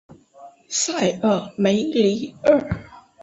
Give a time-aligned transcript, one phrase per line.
[0.67, 2.59] 塞尔梅里厄。